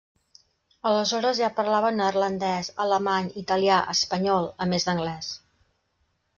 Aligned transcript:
Aleshores 0.91 1.41
ja 1.41 1.49
parlava 1.59 1.91
neerlandès, 1.99 2.71
alemany, 2.87 3.29
italià, 3.45 3.79
espanyol, 3.97 4.51
a 4.67 4.71
més 4.75 4.91
d'anglès. 4.91 5.33